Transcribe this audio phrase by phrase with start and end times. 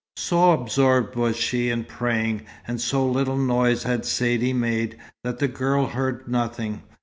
[0.17, 5.47] So absorbed was she in praying, and so little noise had Saidee made, that the
[5.47, 6.81] girl heard nothing.